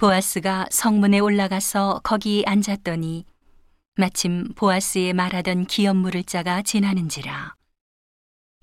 [0.00, 3.24] 보아스가 성문에 올라가서 거기 앉았더니
[3.96, 7.56] 마침 보아스의 말하던 기업 물을 자가 지나는지라.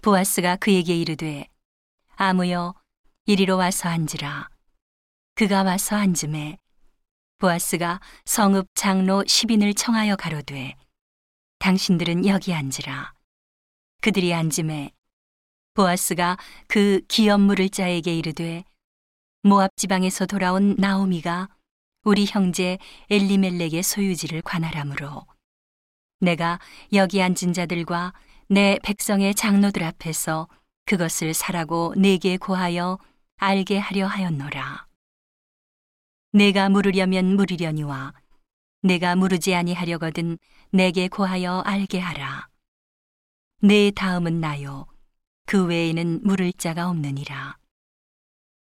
[0.02, 1.50] 보아스가 그에게 이르되
[2.16, 2.74] 아무여
[3.26, 4.48] 이리로 와서 앉으라.
[5.34, 6.58] 그가 와서 앉음에
[7.40, 10.78] 보아스가 성읍 장로 10인을 청하여 가로되
[11.60, 13.14] 당신들은 여기 앉으라.
[14.00, 14.94] 그들이 앉음에
[15.74, 18.64] 보아스가 그 기업 물을 자에게 이르되
[19.46, 21.50] 모압 지방에서 돌아온 나오미가
[22.04, 22.80] 우리 형제
[23.12, 25.28] 엘리멜렉의 소유지를 관할하므로
[26.20, 26.60] 내가
[26.94, 28.14] 여기 앉은 자들과
[28.48, 30.48] 내 백성의 장로들 앞에서
[30.86, 32.98] 그것을 사라고 내게 고하여
[33.38, 34.88] 알게 하려 하였노라.
[36.32, 38.14] 내가 물으려면 물으려니와
[38.82, 40.40] 내가 물으지 아니하려거든
[40.72, 42.48] 내게 고하여 알게 하라.
[43.62, 44.88] 내 다음은 나요.
[45.46, 47.60] 그 외에는 물을 자가 없느니라.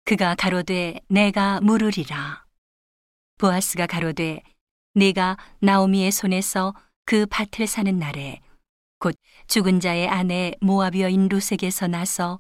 [0.08, 2.46] 그가 가로되 내가 물으리라.
[3.38, 4.42] 보아스가 가로되
[4.94, 6.74] 내가 나오미의 손에서
[7.04, 8.40] 그 밭을 사는 날에
[9.00, 9.18] 곧
[9.48, 12.40] 죽은 자의 아내 모아비어인 루색에서 나서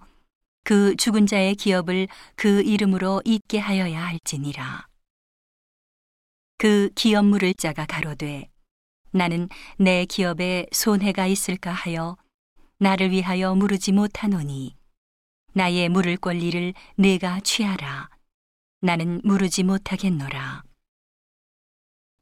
[0.63, 4.87] 그 죽은 자의 기업을 그 이름으로 잊게 하여야 할지니라.
[6.57, 8.49] 그 기업 물을 자가 가로되
[9.11, 12.15] 나는 내 기업에 손해가 있을까 하여
[12.77, 14.76] 나를 위하여 물으지 못하노니
[15.57, 18.09] 나의 물을 권리를 내가 취하라.
[18.79, 20.61] 나는 물으지 못하겠노라.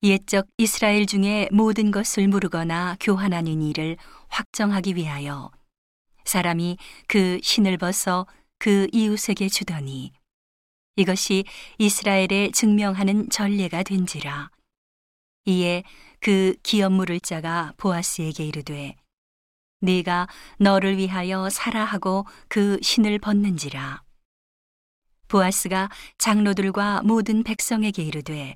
[0.04, 3.98] 옛적 이스라엘 중에 모든 것을 물으거나 교환하는 일을
[4.30, 5.52] 확정하기 위하여
[6.24, 6.78] 사람이
[7.10, 8.26] 그 신을 벗어
[8.58, 10.14] 그 이웃에게 주더니
[10.96, 11.44] 이것이
[11.78, 14.50] 이스라엘에 증명하는 전례가 된지라.
[15.44, 15.84] 이에
[16.22, 18.96] 그 기업 물을 자가 보아스에게 이르되
[19.82, 24.04] 네가 너를 위하여 사라 하고 그 신을 벗는지라.
[25.28, 28.56] 보아스가 장로들과 모든 백성에게 이르되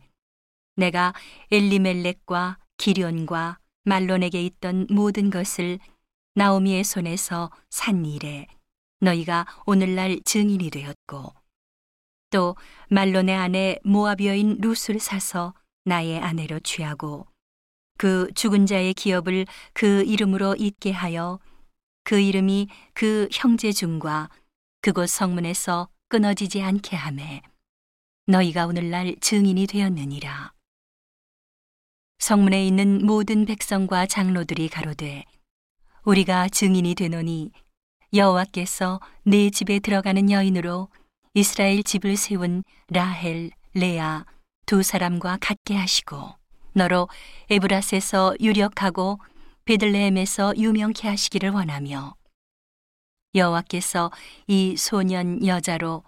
[0.76, 1.14] 내가
[1.52, 5.80] 엘리멜렉과 기련과 말론에게 있던 모든 것을
[6.36, 8.48] 나오미의 손에서 산 일에
[9.02, 11.34] 너희가 오늘날 증인이 되었고
[12.30, 12.56] 또
[12.90, 15.54] 말론의 아내 모아비어인 루스를 사서
[15.86, 17.26] 나의 아내로 취하고
[18.00, 21.38] 그 죽은 자의 기업을 그 이름으로 잊게 하여
[22.06, 24.30] 그 이름이 그 형제 중과
[24.82, 27.42] 그곳 성문에서 끊어지지 않게 하매
[28.26, 30.54] 너희가 오늘날 증인이 되었느니라.
[32.20, 35.26] 성문에 있는 모든 백성과 장로들이 가로되
[36.06, 37.52] 우리가 증인이 되노니
[38.14, 40.88] 여호와께서 내 집에 들어가는 여인으로
[41.34, 44.26] 이스라엘 집을 세운 라헬, 레아
[44.66, 46.39] 두 사람과 같게 하시고
[46.80, 47.10] 너로
[47.50, 49.20] 에브라스에서 유력하고
[49.66, 52.16] 베들레헴에서 유명케 하시기를 원하며
[53.36, 54.12] 여호와께서
[54.48, 56.04] 이 소년 여자로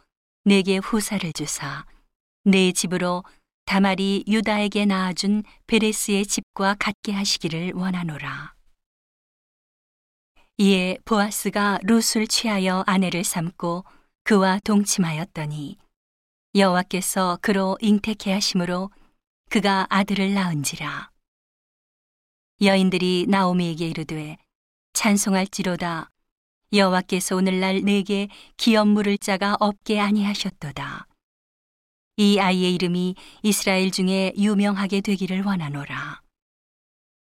[0.46, 1.86] 내게 후사를 주사
[2.44, 3.24] 내 집으로
[3.66, 8.54] 다말이 유다에게 낳아준 베레스의 집과 같게 하시기를 원하노라.
[10.58, 13.84] 이에 보아스가 룻을 취하여 아내를 삼고
[14.24, 15.78] 그와 동침하였더니
[16.56, 18.90] 여호와께서 그로 잉태케 하심으로
[19.52, 21.12] 그가 아들을 낳은지라.
[22.62, 24.38] 여인들이 나오미에게 이르되
[24.94, 26.10] 찬송할지로다
[26.72, 31.06] 여호와께서 오늘날 내게 기업 물을 자가 없게 아니하셨도다.
[32.16, 36.22] 이 아이의 이름이 이스라엘 중에 유명하게 되기를 원하노라.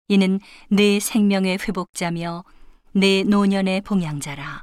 [0.07, 0.39] 이는
[0.69, 2.45] 내 생명의 회복자며
[2.93, 4.63] 내 노년의 봉양자라.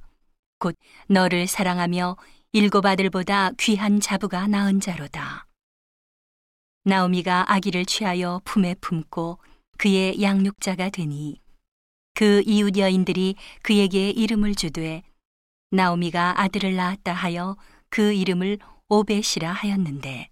[0.57, 0.77] 곧
[1.09, 2.15] 너를 사랑하며
[2.53, 5.50] 일곱 아들보다 귀한 자부가 낳은 자로다.
[6.83, 9.37] 나오미가 아기를 취하여 품에 품고
[9.77, 11.39] 그의 양육자가 되니
[12.13, 15.03] 그 이웃 여인들이 그에게 이름을 주되
[15.69, 17.55] 나오미가 아들을 낳았다 하여
[17.89, 18.57] 그 이름을
[18.89, 20.29] 오벳이라 하였는데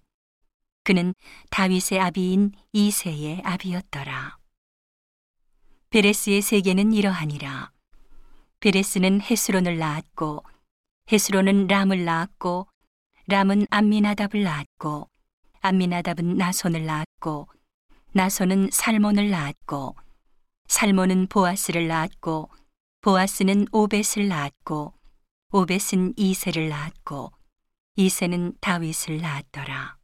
[0.82, 1.14] 그는
[1.50, 4.38] 다윗의 아비인 이세의 아비였더라.
[5.90, 7.70] 베레스의 세계는 이러하니라.
[8.60, 10.42] 베레스는 헤스론을 낳았고
[11.12, 12.66] 헤스론은 람을 낳았고
[13.26, 15.09] 람은 암미나답을 낳았고
[15.60, 17.48] 암미나답은 나손을 낳았고
[18.12, 19.94] 나손은 살몬을 낳았고
[20.68, 22.50] 살몬은 보아스를 낳았고
[23.02, 24.94] 보아스는 오벳을 낳았고
[25.52, 27.32] 오벳은 이세를 낳았고
[27.96, 29.99] 이세는 다윗을 낳았더라.